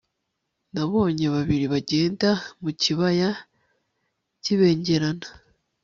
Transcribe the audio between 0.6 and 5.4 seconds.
nabonye babiri bagenda mu kibaya kibengerana